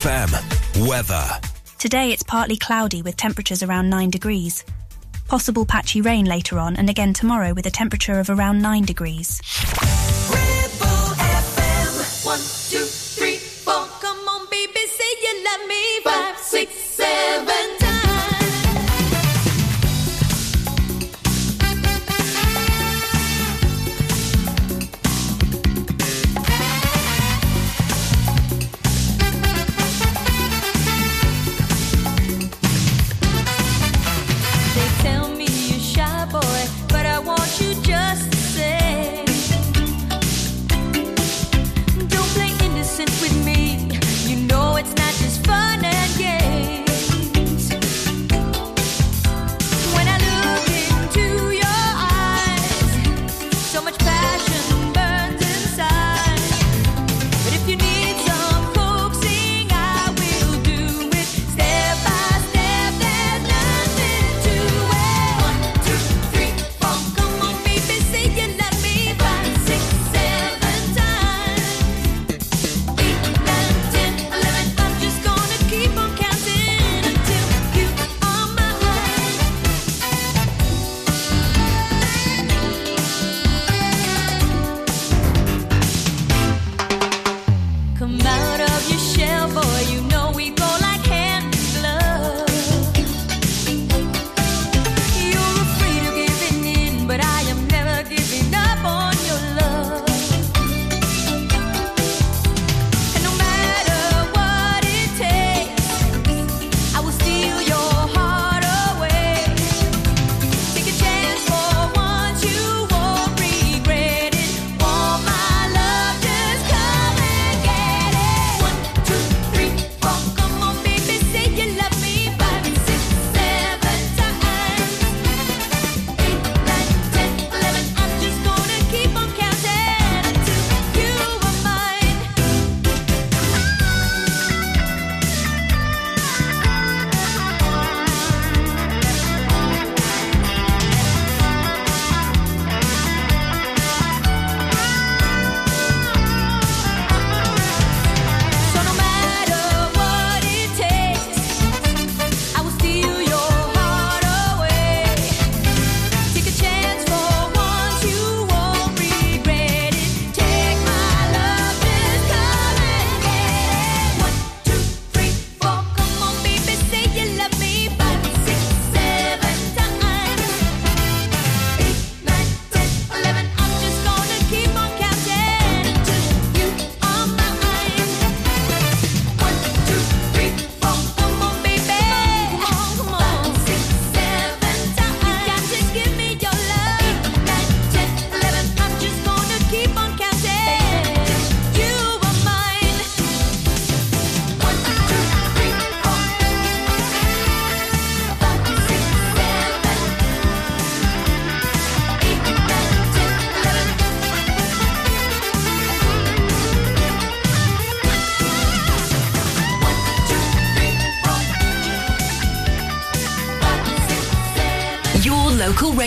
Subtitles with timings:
[0.00, 1.26] FM Weather.
[1.76, 4.64] Today it's partly cloudy with temperatures around 9 degrees.
[5.26, 9.40] Possible patchy rain later on and again tomorrow with a temperature of around 9 degrees.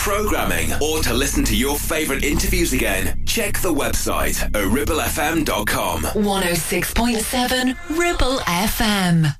[0.00, 6.02] programming, or to listen to your favourite interviews again, check the website, oribblefm.com.
[6.02, 9.39] 106.7 Ribble FM.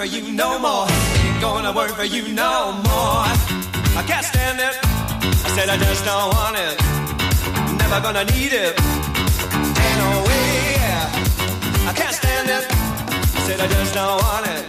[0.00, 0.86] for you no more.
[0.88, 3.28] Ain't gonna work for you no more.
[4.00, 4.74] I can't stand it.
[5.44, 6.76] I said I just don't want it.
[7.80, 8.72] Never gonna need it.
[9.84, 10.48] Ain't no way.
[11.90, 12.64] I can't stand it.
[13.36, 14.62] I said I just don't want it.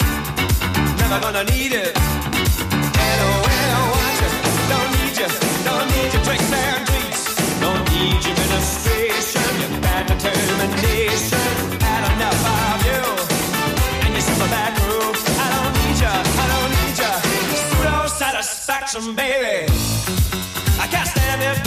[0.99, 1.93] Never gonna need it.
[3.05, 4.31] Ain't no way I want you.
[4.73, 5.29] Don't need you.
[5.69, 7.23] Don't need your tricks and treats.
[7.63, 9.47] Don't need your ministration.
[9.63, 11.40] Your bad determination.
[18.91, 19.71] Some baby.
[20.77, 21.57] I can't stand it.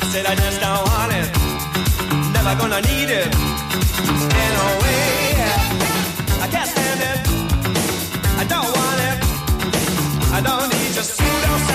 [0.00, 1.28] I said I just don't want it.
[2.32, 3.26] Never gonna need it.
[3.26, 5.34] In oh, away!
[6.40, 7.18] I can't stand it.
[8.40, 9.18] I don't want it.
[10.32, 11.73] I don't need your pseudo.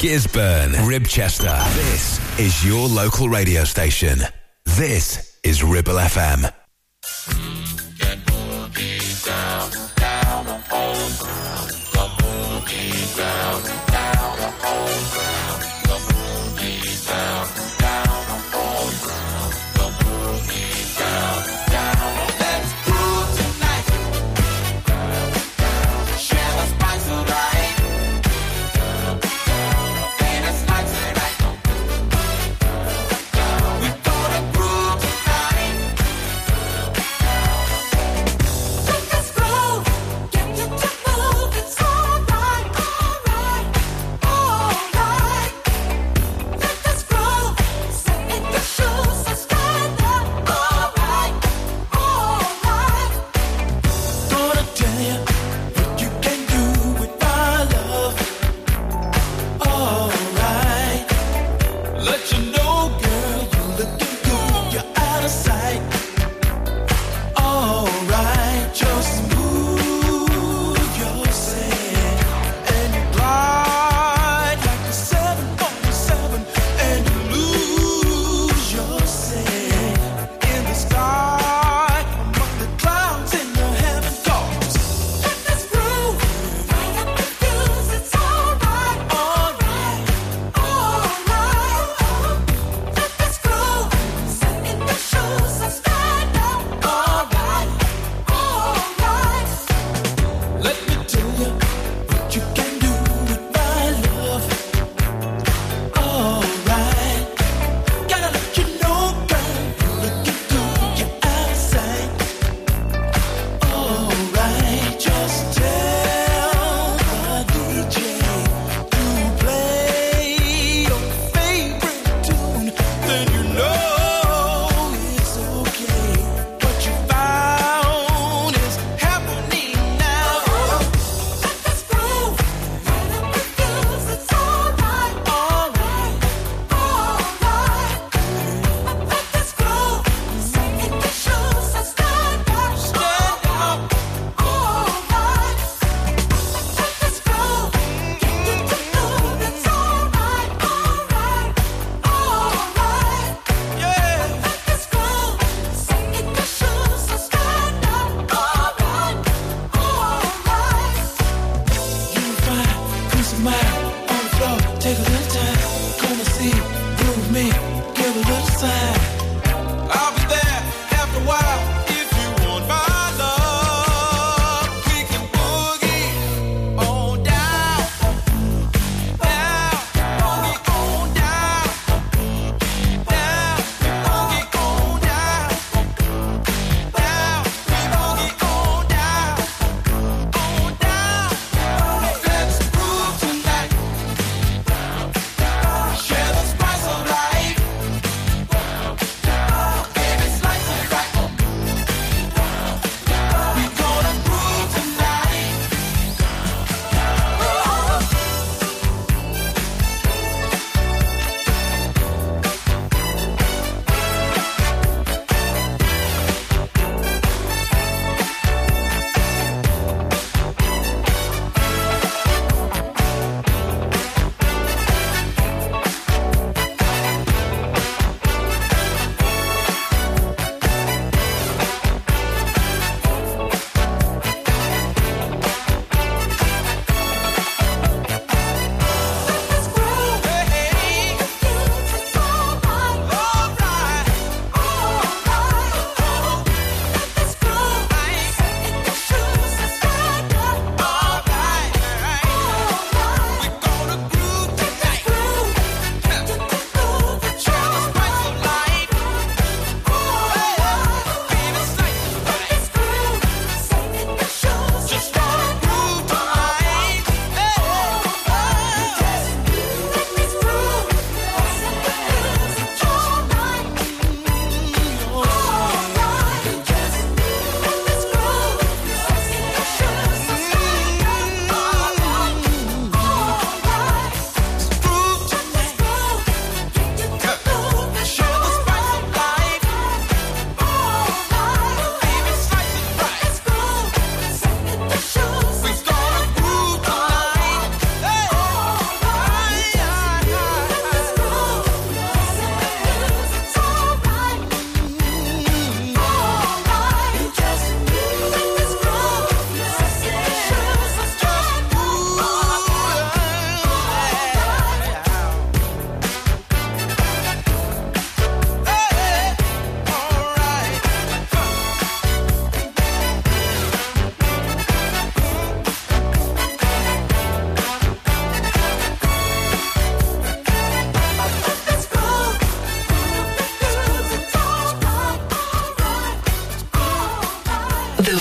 [0.00, 1.74] Gisburn, Ribchester.
[1.74, 4.20] This is your local radio station.
[4.64, 6.59] This is Ribble FM.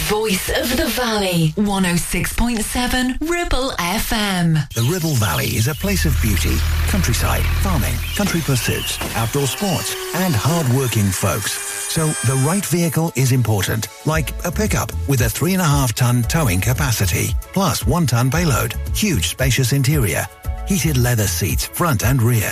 [0.10, 1.54] Voice of the valley.
[1.56, 4.68] 106.7 Ribble FM.
[4.74, 10.34] The Ribble Valley is a place of beauty, countryside, farming, country pursuits, outdoor sports, and
[10.36, 11.52] hard-working folks.
[11.94, 15.94] So the right vehicle is important, like a pickup with a three and a half
[15.94, 20.26] ton towing capacity, plus one ton payload, huge spacious interior,
[20.68, 22.52] heated leather seats front and rear,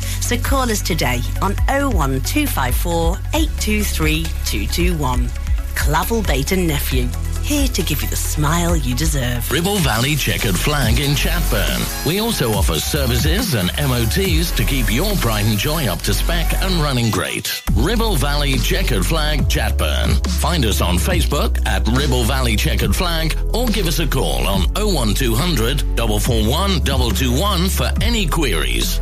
[0.21, 5.29] So call us today on 01254 823 221.
[5.75, 7.07] Clavel Bait and Nephew,
[7.41, 9.51] here to give you the smile you deserve.
[9.51, 12.05] Ribble Valley Checkered Flag in Chatburn.
[12.05, 16.53] We also offer services and MOTs to keep your pride and joy up to spec
[16.61, 17.63] and running great.
[17.73, 20.25] Ribble Valley Checkered Flag Chatburn.
[20.39, 24.61] Find us on Facebook at Ribble Valley Checkered Flag or give us a call on
[24.75, 29.01] 01200 441 221 for any queries.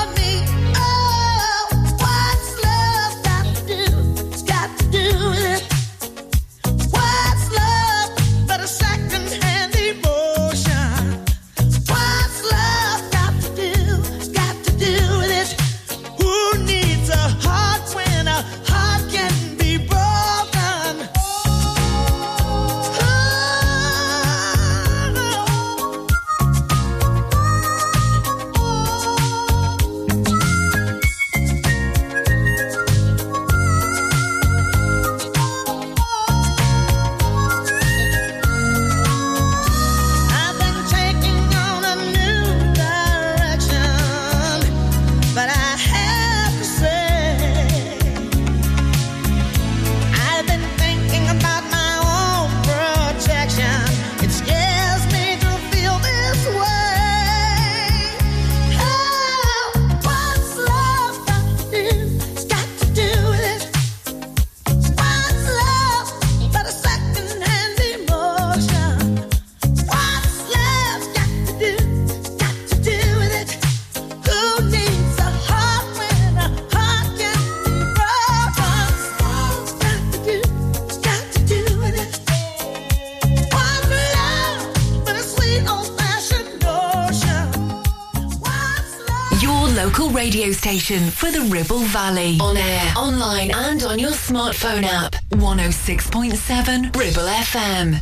[90.71, 92.37] station for the Ribble Valley.
[92.39, 95.11] On air, online, and on your smartphone app.
[95.31, 97.99] 106.7 Ribble FM.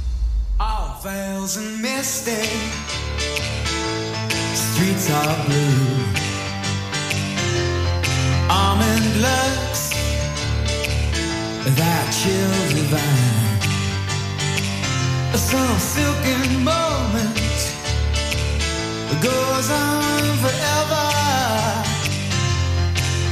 [0.60, 2.46] All veils and misty.
[4.54, 5.80] Streets are blue.
[8.52, 9.90] Almond looks
[11.80, 13.60] that chill divine.
[15.34, 17.40] Some silken moment
[19.24, 21.19] goes on forever.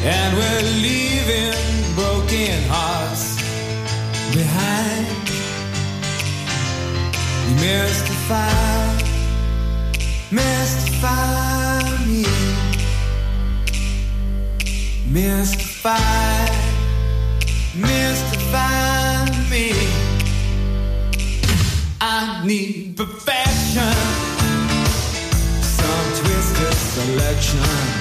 [0.10, 3.36] And we're leaving broken hearts
[4.34, 5.06] behind.
[7.44, 8.88] You mystify,
[10.32, 12.24] mystify me.
[15.12, 16.48] Mystify,
[17.76, 19.74] mystify me.
[22.00, 23.94] I need perfection,
[25.60, 27.97] some twisted selection.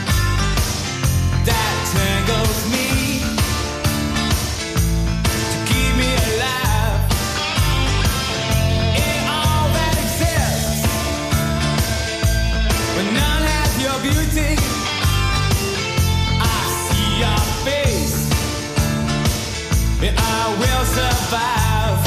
[20.97, 22.01] survive.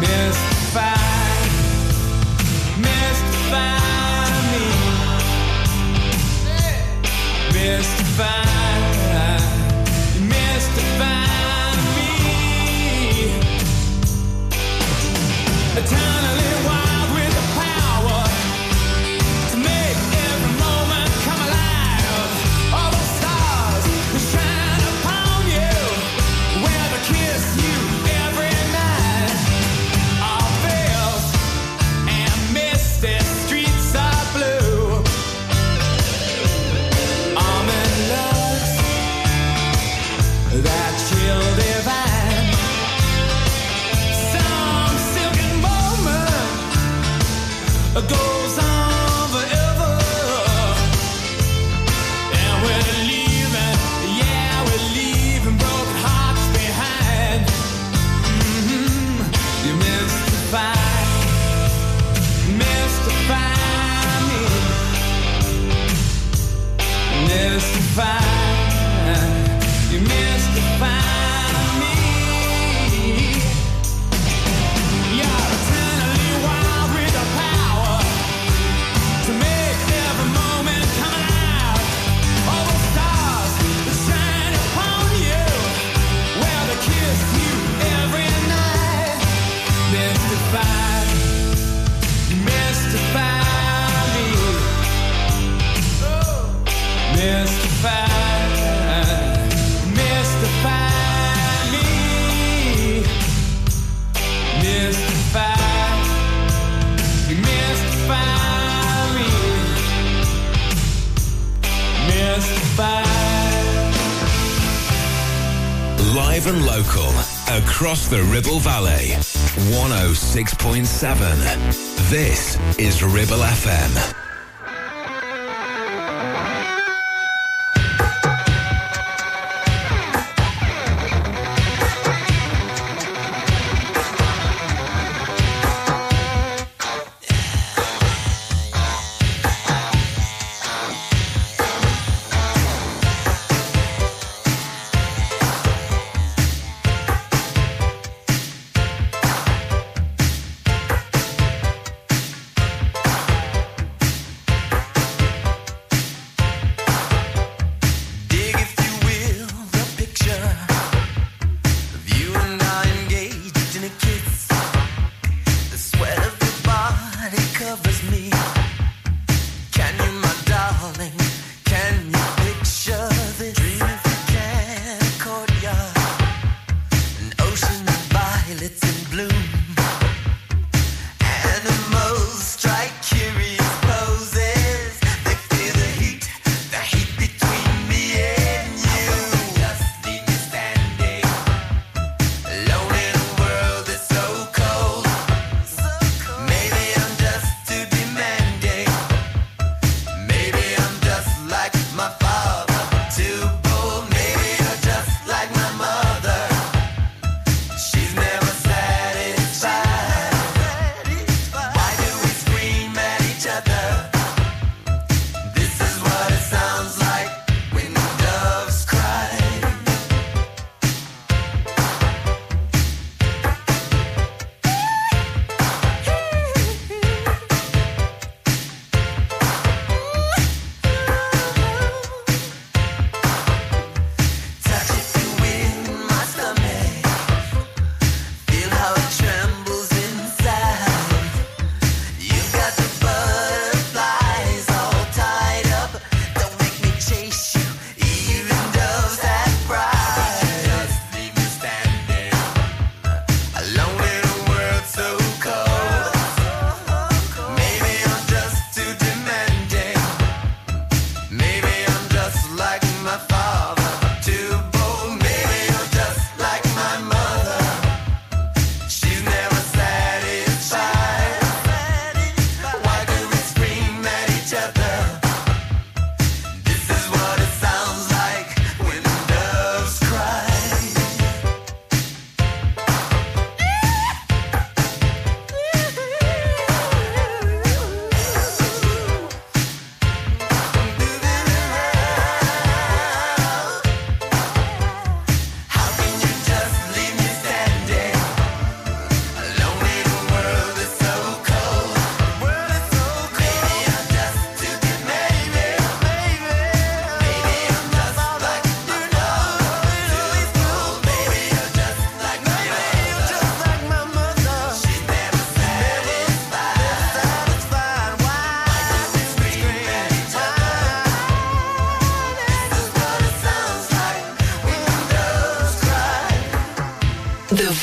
[0.00, 0.96] Mystify,
[2.86, 4.66] mystify me.
[7.52, 8.44] Mystify,
[10.30, 12.12] mystify me.
[15.76, 16.11] A time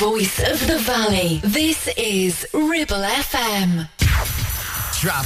[0.09, 1.39] voice of the valley.
[1.43, 3.87] This is Ribble FM.
[4.99, 5.25] Drop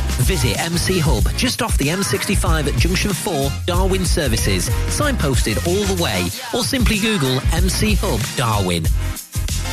[0.21, 6.01] Visit MC Hub just off the M65 at Junction 4, Darwin Services, signposted all the
[6.01, 8.85] way, or simply Google MC Hub Darwin.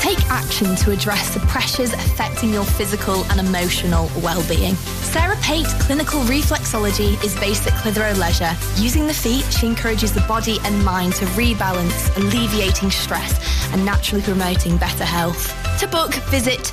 [0.01, 4.75] Take action to address the pressures affecting your physical and emotional well-being.
[5.03, 8.57] Sarah Pate Clinical Reflexology is based at Clitheroe Leisure.
[8.77, 13.39] Using the feet, she encourages the body and mind to rebalance, alleviating stress
[13.73, 15.53] and naturally promoting better health.
[15.81, 16.73] To book, visit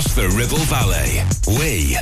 [0.00, 1.22] across the Ribble Valley.
[1.58, 1.99] We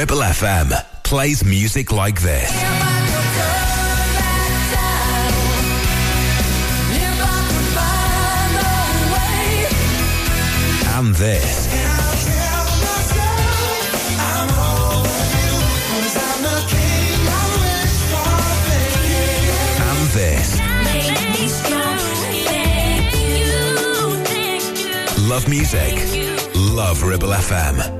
[0.00, 0.72] Ribble FM
[1.02, 2.50] plays music like this.
[10.96, 11.68] And this.
[19.84, 20.60] And this.
[25.28, 25.92] Love music.
[26.54, 27.99] Love Ribble FM.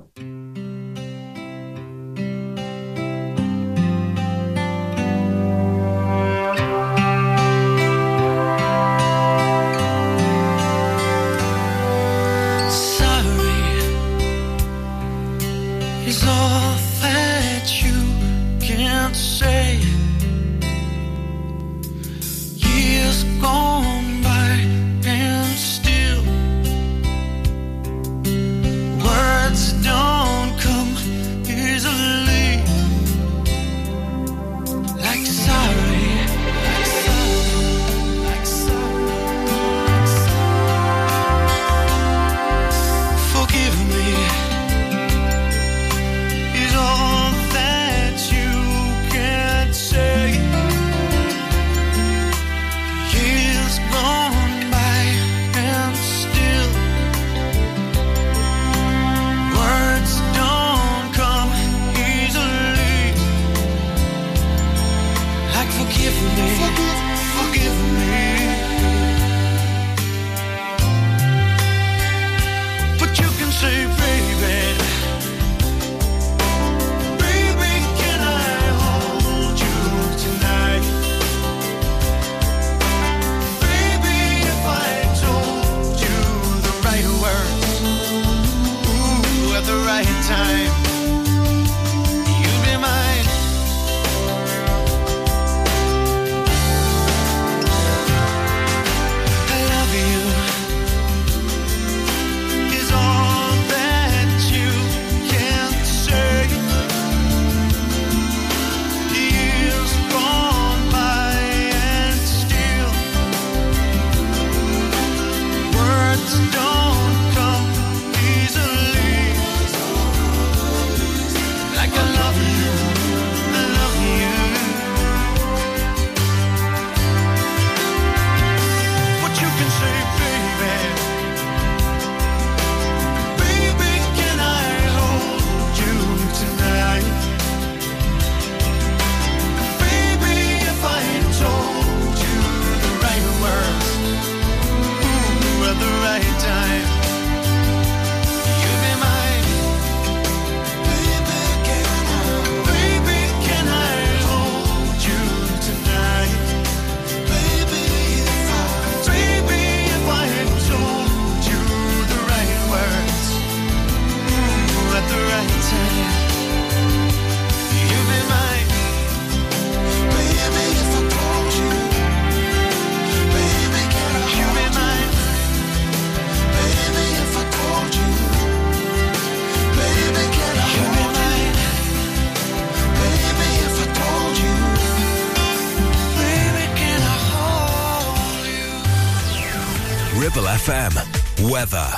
[191.39, 191.89] Weather.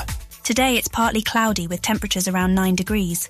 [0.43, 3.29] Today it's partly cloudy with temperatures around 9 degrees.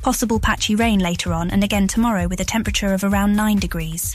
[0.00, 4.14] Possible patchy rain later on and again tomorrow with a temperature of around 9 degrees.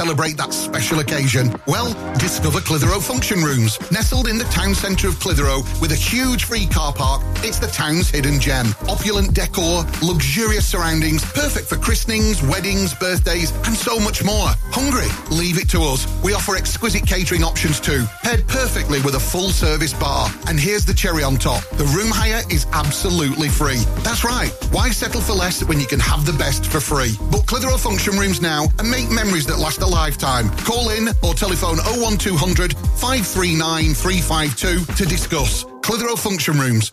[0.00, 1.52] Celebrate that special occasion?
[1.66, 3.78] Well, discover Clitheroe Function Rooms.
[3.90, 7.66] Nestled in the town centre of Clitheroe with a huge free car park, it's the
[7.68, 8.66] town's hidden gem.
[8.88, 14.48] Opulent decor, luxurious surroundings, perfect for christenings, weddings, birthdays, and so much more.
[14.72, 15.08] Hungry?
[15.34, 16.06] Leave it to us.
[16.22, 20.28] We offer exquisite catering options too, paired perfectly with a full service bar.
[20.48, 21.62] And here's the cherry on top.
[21.70, 23.80] The room hire is absolutely free.
[24.02, 24.50] That's right.
[24.72, 27.16] Why settle for less when you can have the best for free?
[27.30, 30.50] Book Clitheroe Function Rooms now and make memories that last a lifetime.
[30.58, 35.64] Call in or telephone 01200 539 352 to discuss.
[35.82, 36.92] Clitheroe Function Rooms,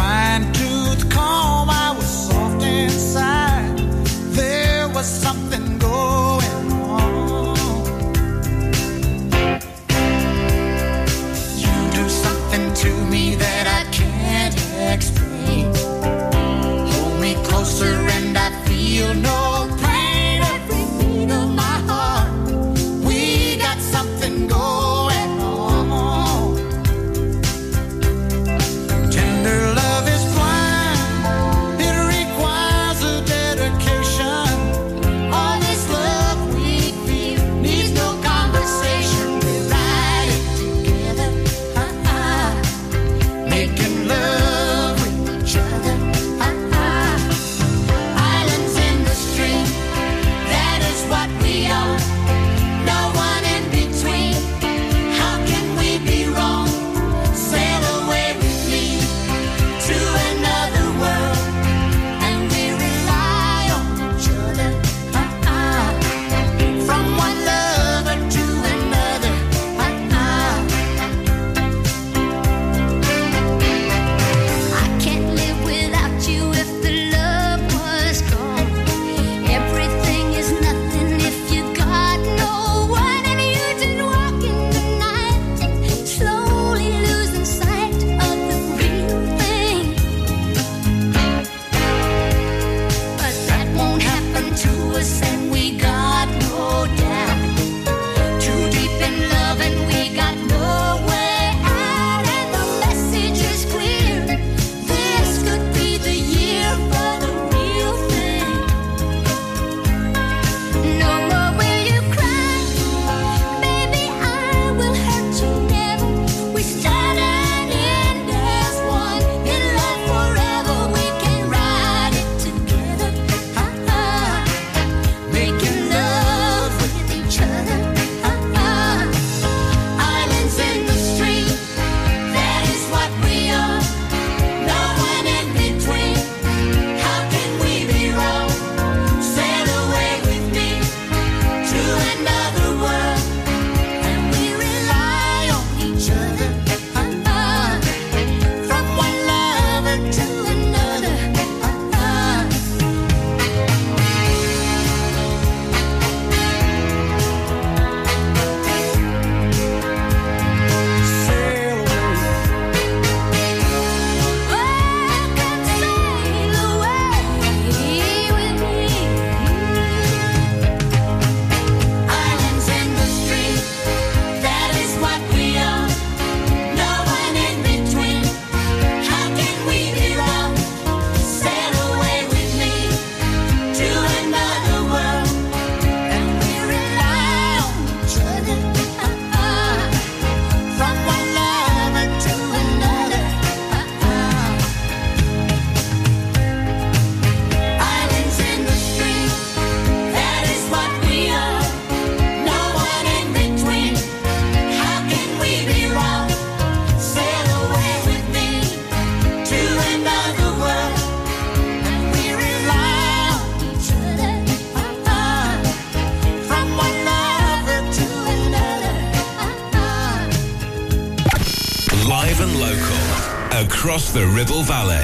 [224.41, 225.00] Ribble Valley.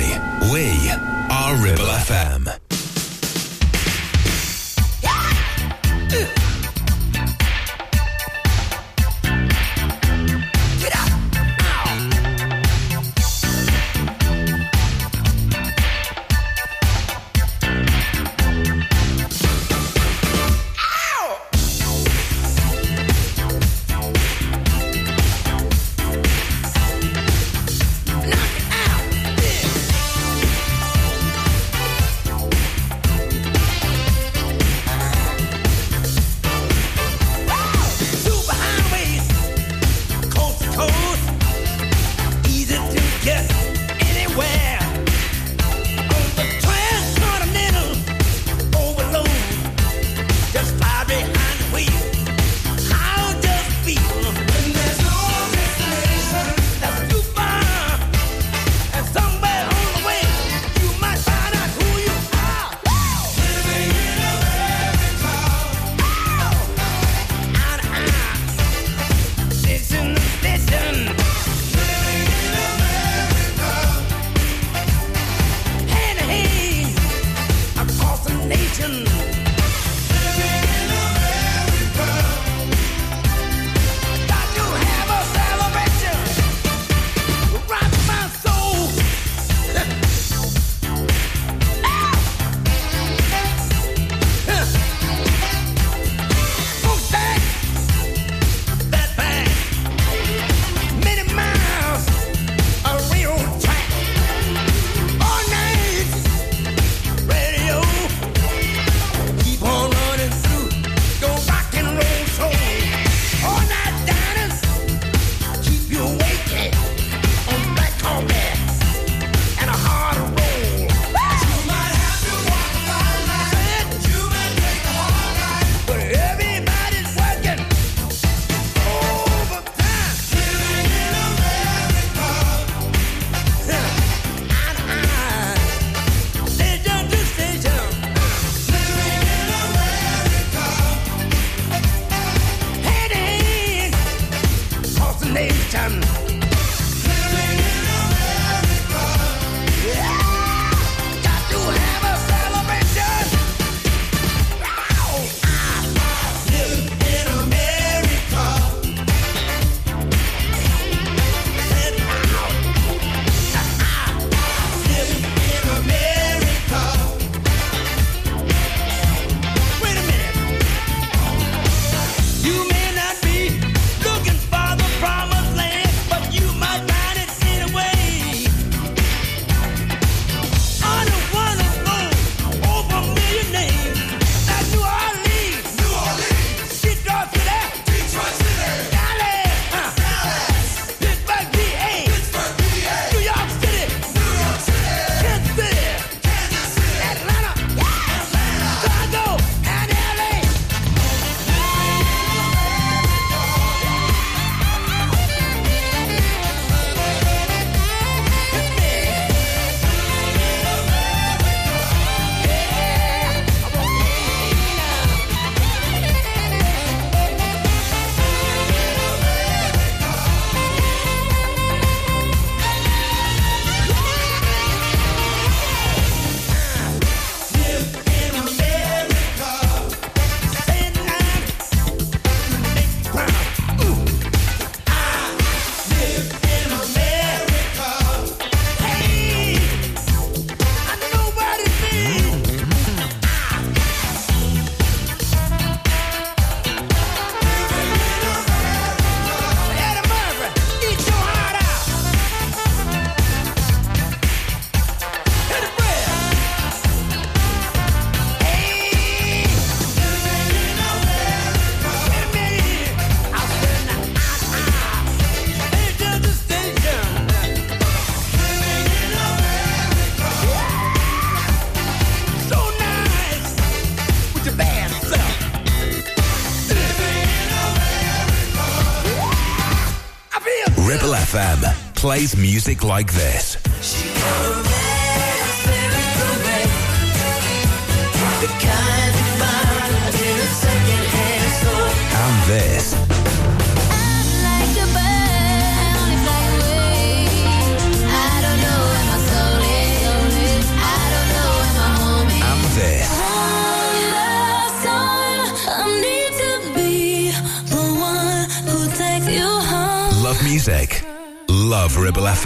[282.18, 283.47] Plays music like this.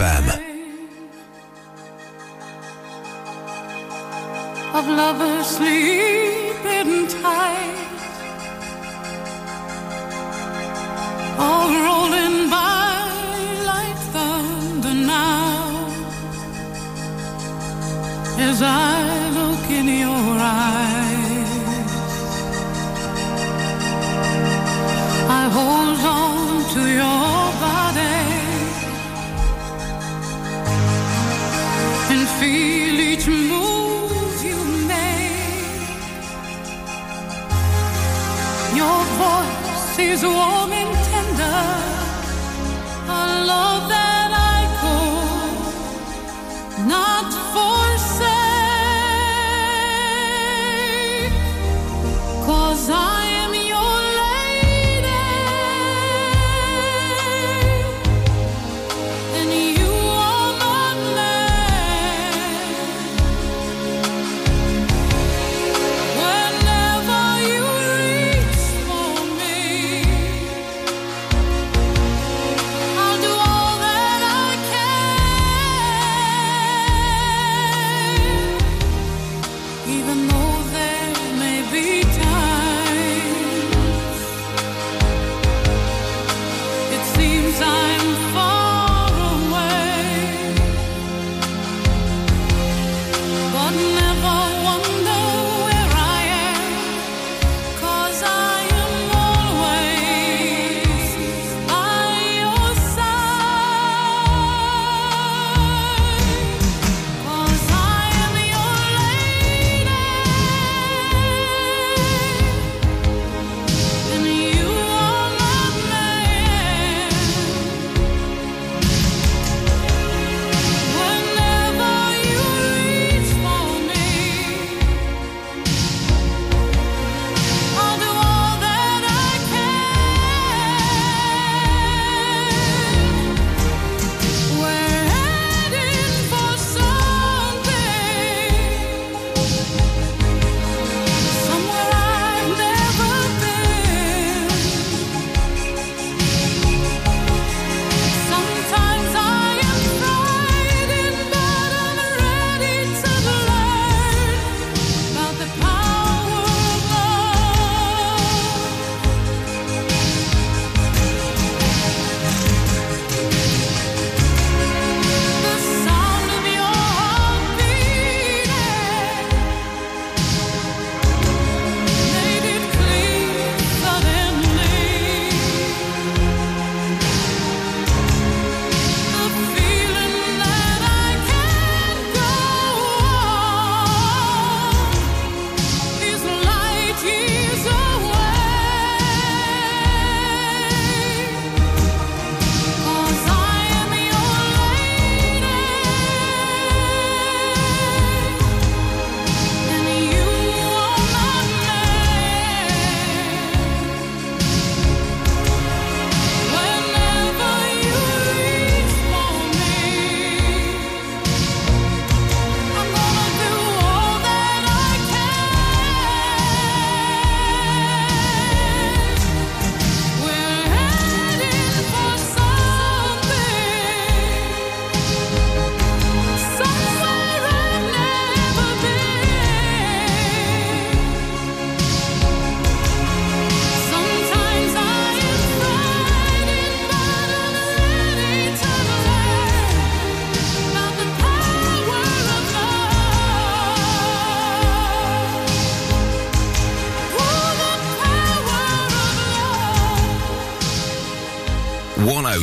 [0.00, 0.41] Love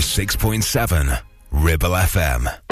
[0.10, 1.22] 106.7
[1.52, 2.69] Ribble FM.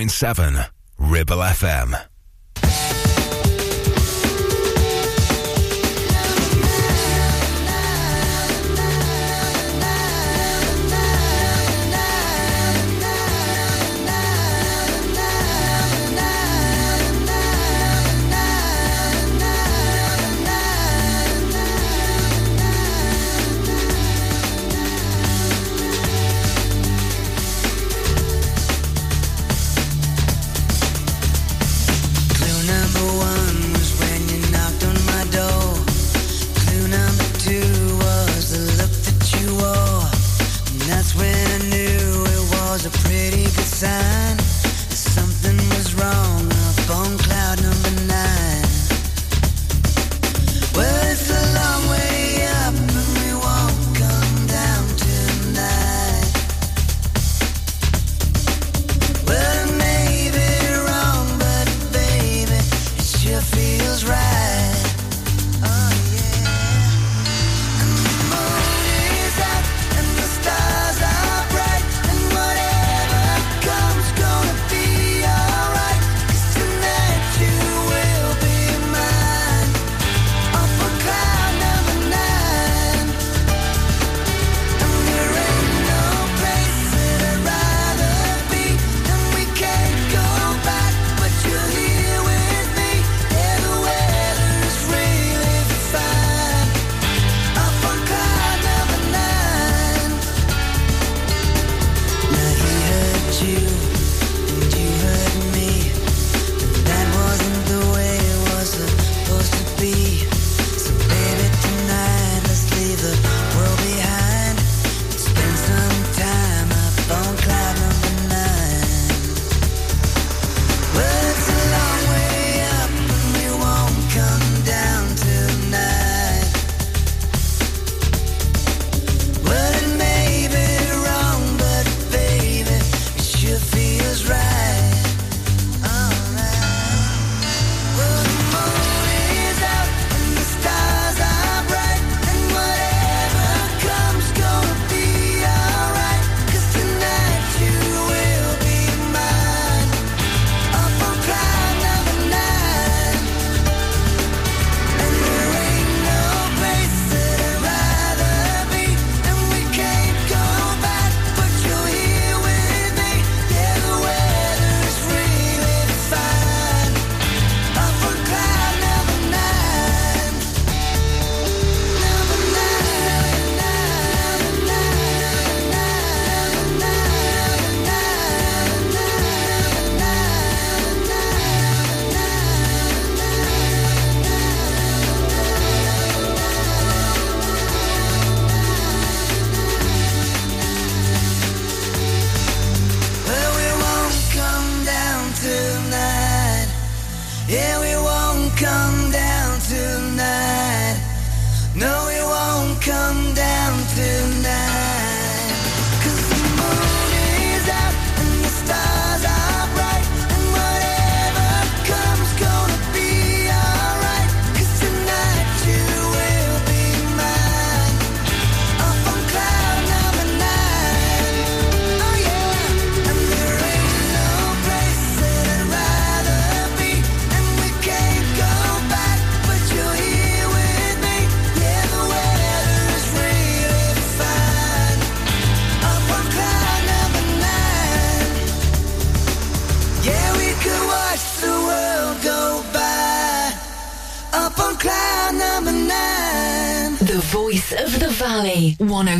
[0.00, 2.19] 101.7 Ribble FM.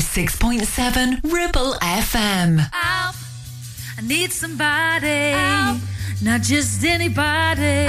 [0.01, 2.67] 106.7 Ribble FM.
[2.73, 3.13] I
[4.03, 5.33] need somebody.
[6.25, 7.87] Not just anybody.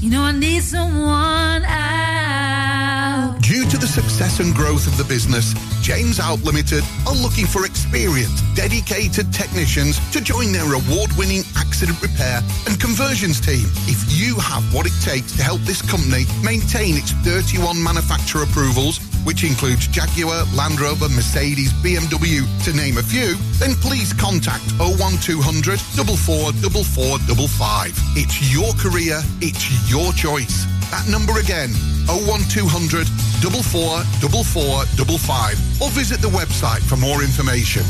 [0.00, 1.64] You know, I need someone.
[1.66, 3.36] Out.
[3.42, 5.52] Due to the success and growth of the business,
[5.82, 12.40] James Out Limited are looking for experienced, dedicated technicians to join their award-winning accident repair
[12.66, 13.66] and conversions team.
[13.88, 18.98] If you have what it takes to help this company maintain its 31 manufacturer approvals
[19.28, 25.78] which includes Jaguar, Land Rover, Mercedes, BMW, to name a few, then please contact 01200
[25.78, 27.92] 444455.
[28.16, 30.64] It's your career, it's your choice.
[30.90, 31.68] That number again,
[32.08, 37.82] 01200 444455, or visit the website for more information.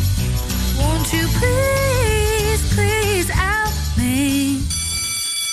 [0.77, 4.61] Won't you please, please help me?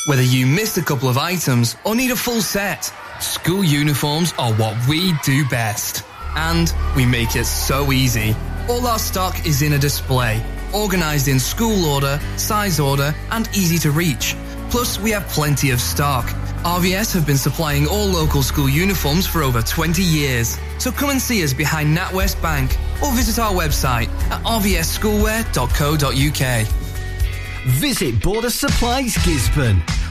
[0.08, 2.92] Whether you missed a couple of items or need a full set,
[3.26, 6.04] school uniforms are what we do best.
[6.36, 8.36] And we make it so easy.
[8.70, 10.42] All our stock is in a display,
[10.74, 14.38] organized in school order, size order, and easy to reach.
[14.70, 16.26] Plus, we have plenty of stock.
[16.64, 20.58] RVS have been supplying all local school uniforms for over 20 years.
[20.80, 26.68] So come and see us behind NatWest Bank or visit our website at rvsschoolwear.co.uk.
[27.68, 29.82] Visit Border Supplies Gisburn.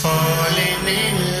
[0.00, 1.37] falling in love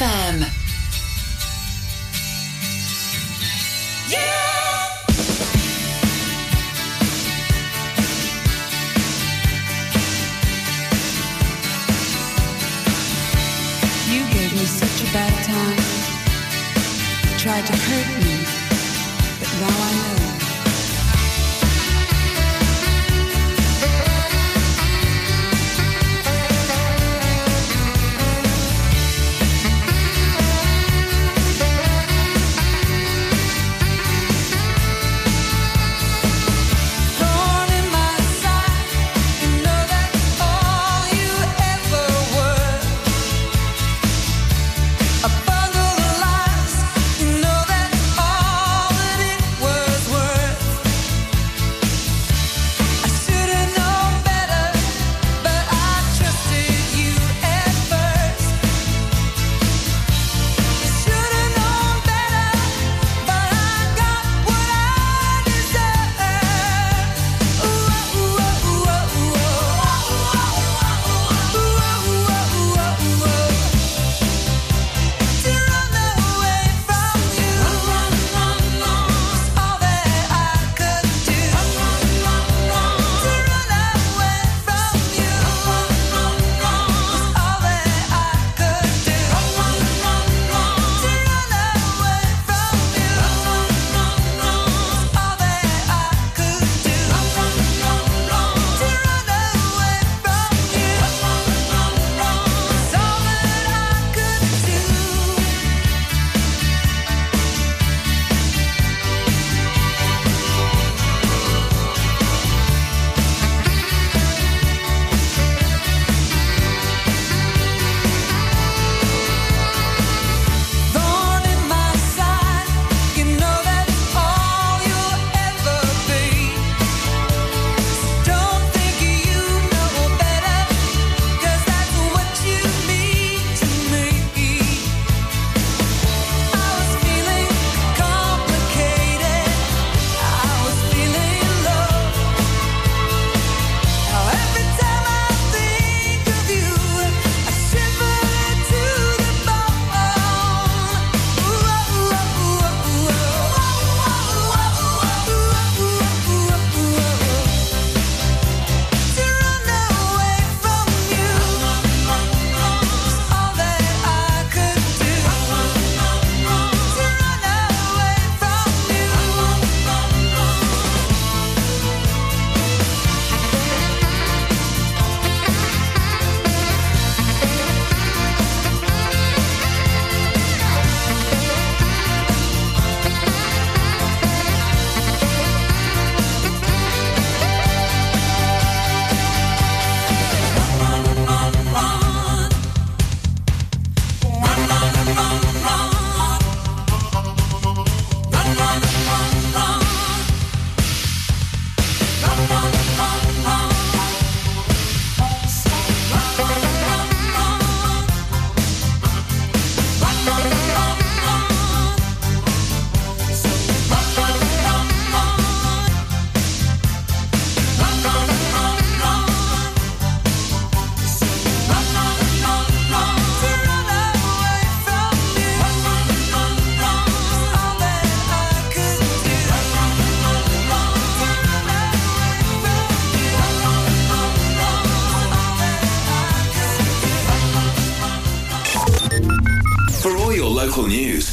[0.00, 0.49] FM.